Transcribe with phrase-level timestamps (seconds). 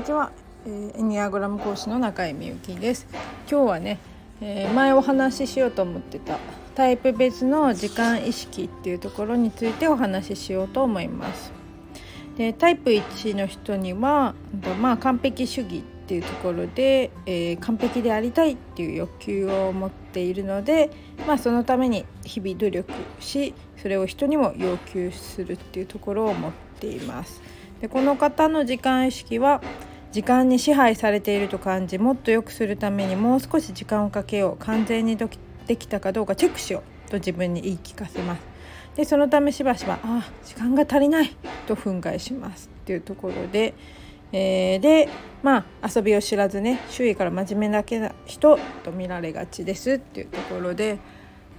[0.00, 0.32] にちは、
[0.64, 3.06] えー、エニアグラム講師の中井美由です。
[3.46, 3.98] 今日はね、
[4.40, 6.38] えー、前お話ししようと思ってた
[6.74, 11.52] タイプ別の時間意識っていうところについてお話ししようと思います。
[12.38, 14.34] でタイプ1の人には
[14.80, 20.88] まあ完璧主義っていうところで、えー、完璧でありたいっていう欲求を持っているので、
[21.26, 27.42] まあ、そのために日々努力しそれを人にも要求するっていうところを持っています。
[27.80, 29.62] でこの方の時間意識は
[30.12, 38.42] 時間に支配されていると感じもっと良くするためにもう少し時間をかけよう完全にできたかどうかチェックしようと自分に言い聞かせます。
[38.96, 41.30] でそのためしばしば「あ時間が足りない」
[41.66, 43.74] と憤慨しますっていうところで、
[44.32, 45.08] えー、で
[45.44, 50.98] まあ遊びを知らずね周囲から真面目だけな人と見られがちですっていうところで。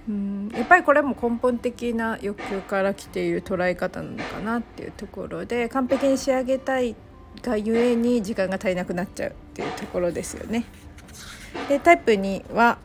[0.08, 6.96] うんやっぱりこれも根本的な欲求から来ている捉え方なのかなっていうところで完璧に仕上げたい
[7.42, 10.64] がゆえに時間が足りなくなっちゃうっていうところですよね。
[11.68, 12.78] でタイプ2は、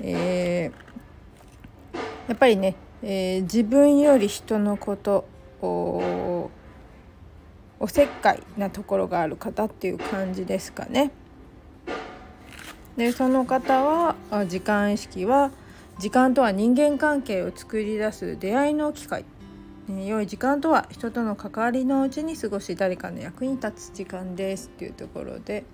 [0.00, 5.26] えー、やっぱりね、えー、自分より人のこと
[5.60, 6.50] を
[7.80, 11.10] おせっかいなところがある方っていう感じですかね。
[12.96, 14.14] でその方は
[14.46, 15.50] 時間意識は
[15.98, 19.24] 時間とは人間関係を作り出す出会いの機会、
[19.88, 25.64] ね、良い時間とは人との関わりのうちに過ごし誰かの役に立つ時間ですっていうところで、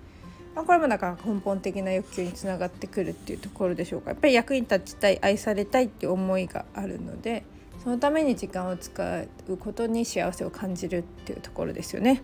[0.53, 7.43] まあ、これもだか根本的な欲求につながってくるっていうところでしょうかやっぱり役に立ちたい愛されたいっていう思いがあるので
[7.83, 12.21] そのために時間を使うことに幸せを感じるっていうところですよね。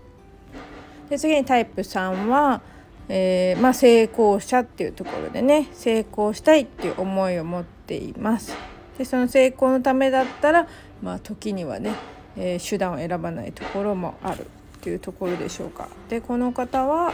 [1.09, 2.61] で次にタイプ3は
[3.09, 8.53] えー、まあ、成功者っていうところでね成功したいっていう思いを持っています。
[8.97, 10.67] でその成功のためだったら、
[11.01, 11.93] まあ、時にはね、
[12.35, 14.45] えー、手段を選ばないところもあるっ
[14.81, 15.89] ていうところでしょうか。
[16.09, 17.13] でこの方は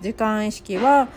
[0.00, 1.08] 時間意識は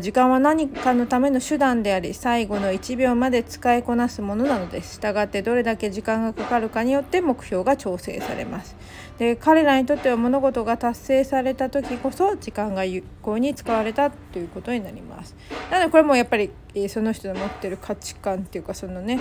[0.00, 8.76] 時間は何かのための手段であり最後の1秒まで使いこなすものなのですしたがってどれだけ時間がかかるかによって目標が調整されます
[9.22, 15.36] で彼らにとっては物事が達成された時こそ時間が有効に使われたということになります
[15.70, 16.50] なのでこれもやっぱり
[16.88, 19.20] その人の持ってる価値観っていうかそのね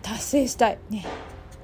[0.00, 1.04] 達成したいね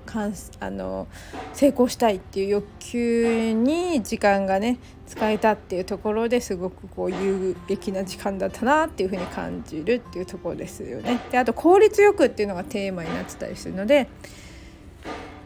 [0.06, 1.06] かんあの
[1.52, 11.20] 成功したいっていう欲求に時間がね使えたっていうところですごくこう有益な時間だったなっていうふうに感じるっていうところですよね。
[11.30, 14.08] であと効率よくっていうのがテーマになってたりするので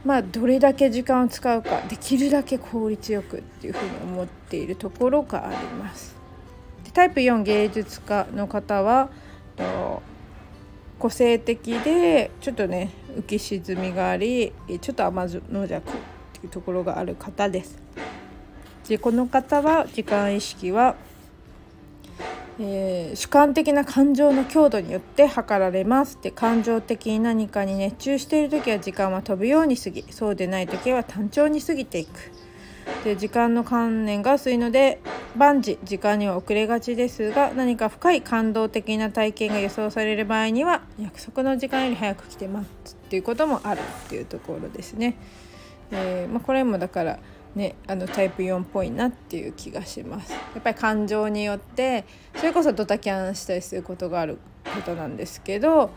[0.04, 6.16] まあどれだけ時間を使うかできるだけ効率よくっていうふうに思っているところがあります。
[6.84, 9.10] でタイプ4芸術家の方は
[9.56, 10.02] と
[10.98, 15.96] 個性的でちょっとね浮き沈みがありちょっと甘の弱っ
[16.32, 17.78] ていうところがある方です。
[18.88, 20.96] でこの方は時間意識は、
[22.58, 32.10] えー、主観的な感情の強度によって測られますで感情的に何かに熱中している時は時間は飛ぶように過ぎそうでない時は単調に過ぎていく。
[33.04, 35.00] で時間の観念が薄いので
[35.36, 45.16] 万事時間には遅れがちですが何か深い感動的な体験が予想される場合には約束の時間より早く来て待つっていうこともあるっていうところですね。
[45.92, 47.18] えー、まあ、これもだから
[47.54, 50.32] ね、あのタイプ4っぽいなっていう気がします。
[50.32, 52.04] やっぱり感情によって
[52.36, 55.90] それこそドタキャンしたりすることがあることなんですけど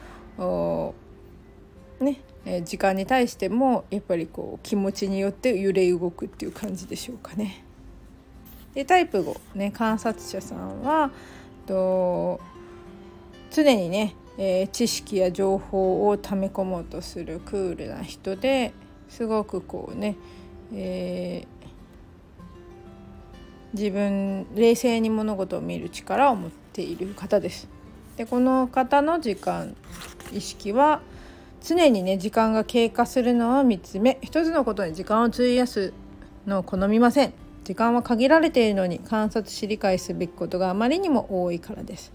[1.99, 7.63] ねえー、時間に対してもやっぱりこう気持ちによって揺れ動くっていう感じでしょうかね。
[8.73, 11.11] でタイプ5、ね、観察者さんは
[11.67, 12.41] と
[13.51, 18.73] 常にね、えー、知識や情報を溜め込もうとするクールな人で
[19.07, 20.15] すごくこうね、
[20.73, 21.47] えー、
[23.77, 27.67] 自分冷静に物事を見る力を持っている方です。
[28.17, 29.75] でこの方の時間
[30.31, 31.01] 意識は
[31.63, 34.19] 常にね時間が経過するのは3つ目。
[34.21, 35.93] 一つのことに時間を費やす
[36.45, 37.33] のを好みません。
[37.63, 42.11] 時間は限られているのに観察し理解すべきことがあまりにも多いからです。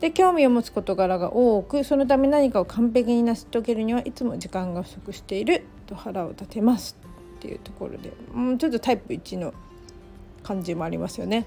[0.00, 7.07] で興味を持つ事柄が多くそのため何かを完璧に成し遂げるにはいつも時間が不足していると腹を立てます。
[7.38, 9.54] っていうところで、うん、ちょっとタイプ1の
[10.42, 11.46] 感じもありますよね。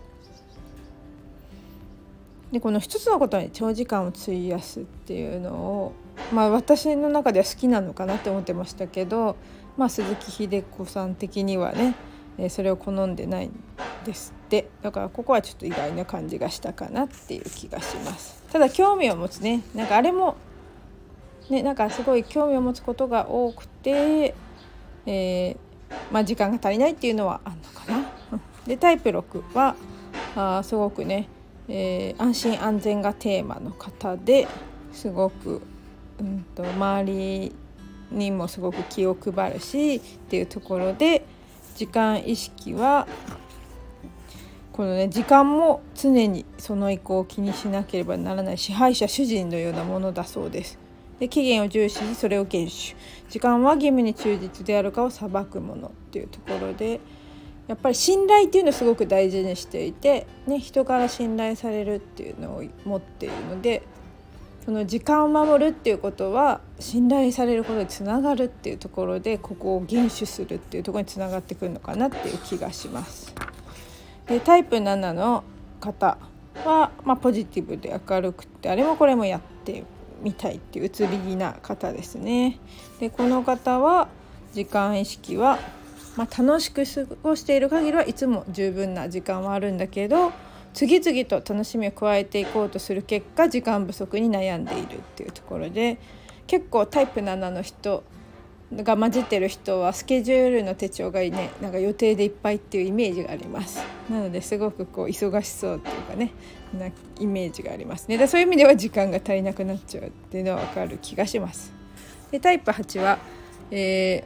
[2.51, 5.93] でこの一つのことに長時間を費やすっていうのを
[6.33, 9.37] まあ私の中では好きなのかなって思ってましたけど、
[9.77, 11.95] まあ、鈴木秀子さん的にはね
[12.49, 13.53] それを好んでないん
[14.05, 20.35] ですってだからここはちょっと意外な感じがしたかなっていう気がしますただ興味を持つねなんかあれも
[21.49, 24.35] ねなんかすごい興味を持つことが多くて、
[25.05, 25.57] えー、
[26.11, 29.75] まあ、時間が足りないっていうのはあるのかな でタイプ6は
[30.35, 31.27] あすごくね、
[31.67, 34.47] えー、安心安全がテーマの方で
[34.93, 35.61] すごく、
[36.19, 37.55] うんと、周り
[38.11, 41.23] にもすごく気を配るしっていうところで
[41.75, 43.07] 時間意識は
[44.73, 50.80] このね時間も常にその意向を気にしなければならない支配者主人のようなものだそうです。
[51.21, 52.73] で期限を重視しそれを厳守。
[53.29, 55.87] 時間は義務に忠実であるかを裁くもの。
[55.87, 56.99] っていうところで
[57.67, 63.83] やっぱり信頼っていうのをすごく大事にしていて、ね、人から信頼されるっていうのを持っているので
[64.65, 73.33] その時間を守るっていうことは信頼されることにつながるっていうところでここを厳守するっていうところにつながってくるのかなっていう気がします。
[74.27, 75.43] でタイプ7の
[75.79, 76.17] 方
[76.65, 79.83] は、まあ、ポジティブで明るくてあれもこれもやって
[80.21, 82.59] みたいっていううつ病な方ですね。
[82.99, 84.07] でこの方は
[84.53, 85.59] 時間意識は、
[86.17, 90.31] まあ、楽しく過ごしている限りはいつも十分な時間はあるんだけど
[90.73, 95.97] 次々と楽しみを加えていこうとする結果時間不足に悩んでいるっていうところで
[96.47, 98.03] 結構タイプ7の人
[98.73, 103.83] が混じってる人はスケジュールの手帳がねなんか予定でいっぱいっていうイメージがあります。
[104.09, 106.31] なのですごくこう忙しそうっていうかね
[106.77, 106.87] な
[107.19, 108.07] イメージがあります。
[108.07, 111.73] ねでそういう意味では時間が足りなくなっちゃうっていうのは分かる気がします。
[112.31, 113.19] でタイプ8は、
[113.71, 114.23] えー、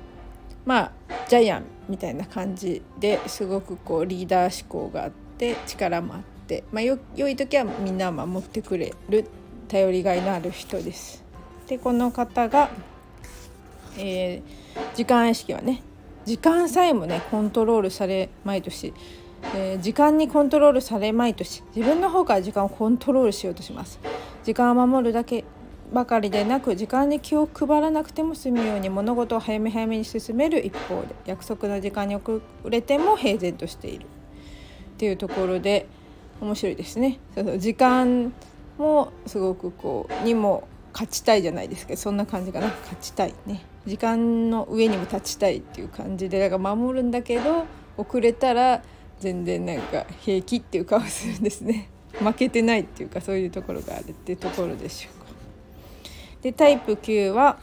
[0.66, 0.92] まあ
[1.28, 9.28] ジャイアンみたいな感じですごくこうリーダー志向があって力もあって、まあ、よ良い時はみんなを守ってくれる
[9.68, 11.24] 頼りがいのある人です。
[11.68, 12.70] でこの方が
[13.98, 15.82] えー、時間意識はね
[16.26, 18.94] 時間さえもねコントロールされまいとし、
[19.56, 24.00] えー、時間にコントロールされまいとし自分の方から時間をコントロールしようとします
[24.44, 25.44] 時間を守るだけ
[25.94, 34.08] ばかりでなく時間に気を配らなくても済むように物事を早め早めに進める一方で約束の時間に遅れても平然としているっ
[34.98, 35.88] ていうところで
[36.42, 37.20] 面白いですね。
[37.58, 38.34] 時間
[38.78, 42.68] もすごくこうにも勝ちたいじゃないですけどそんな感じかな。
[42.68, 43.66] 勝ちたいね。
[43.86, 46.40] 時間の上にも立ちたいっていう感じで。
[46.40, 47.66] だから守るんだけど
[47.98, 48.82] 遅れたら
[49.20, 51.90] 全然なんか平気っていう顔するんですね。
[52.14, 55.26] 負けてないっていうかそういうところがあるっていうところでしょうか。
[56.42, 57.58] でタイプ9は、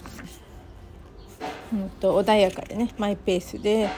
[1.73, 3.89] うんと、穏やかでねマイペースで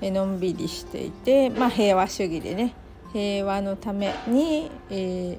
[0.00, 2.74] のんびりしていて、まあ、平和主義でね。
[3.12, 5.38] 平和のために、え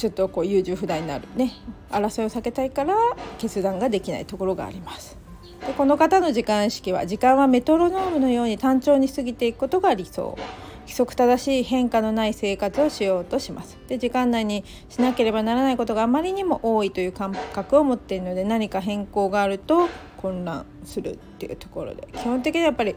[0.00, 1.52] ちょっとこう優柔不断になるね。
[1.90, 2.94] 争いを避けたいから
[3.36, 5.18] 決断ができないところがあります。
[5.66, 10.38] でこの方の時間意識は時間はメトロノームのように単調に過ぎていくことが理想。
[10.84, 13.78] 規則正しい変化のない生活をしようとします。
[13.88, 19.86] で時間内にしなければならないことがあまりにも多いという感覚を持っているので何か変更があると
[20.16, 22.08] 混乱するっていうところで。
[22.14, 22.96] 基本的にはやっぱり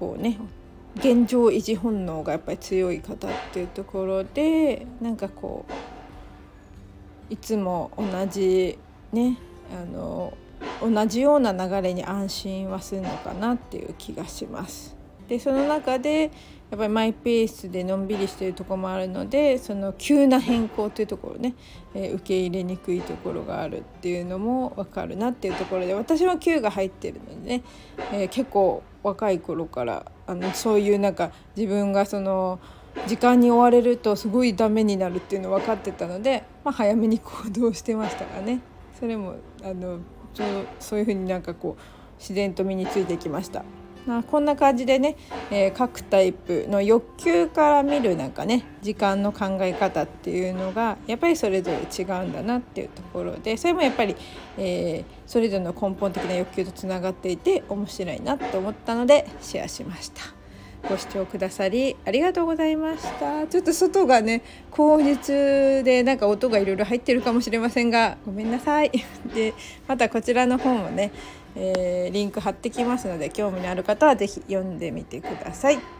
[0.00, 0.38] こうね
[0.96, 5.97] 現状維持本能がやっぱり強い方っていうところでなんかこう
[7.30, 8.78] いつも同じ
[9.12, 9.38] ね
[9.72, 10.32] あの
[10.80, 14.96] 同じような流れに安心はするのかなっていう気がします。
[15.28, 16.30] でその中で
[16.70, 21.54] やっぱりマイペースでのんびりしてるとこもあるのでその急な変更というところね、
[21.94, 27.62] えー、受け入れにくいところがあるっていうのも分かるなっていうところで私は9が入ってるのでね、
[28.12, 32.60] えー、結構若い頃からあのそういうなんか自分がその
[33.06, 38.60] 時間に追われるとすごいダメになるっていうの分かってたので、まあ、早めに行動してましたがね
[39.00, 40.00] それもあの
[40.34, 41.82] そうそういうふうになんかこう
[42.20, 43.64] 自然と身についてきました。
[44.08, 45.16] まあ、こんな感じでね、
[45.50, 54.16] えー、各タイプの欲求から見るなんかね時間の考え方っていうのがやっぱりそれぞれ違うんだなっていうところでそれもやっぱり、
[54.56, 60.38] えー、それぞれの根本的な欲求とつながっていて面白いなと思ったのでシェアしました。
[60.88, 68.92] ご視聴くださりありがとうございましたちょっと外がね口実でなんか音がいろいろ入ってるかもしれませんがごめんなさい
[69.34, 69.54] で
[69.86, 71.10] またこちらの本をね、
[71.60, 75.97] えー、リンク貼ってきますので興味のある方は是非読んでみてください。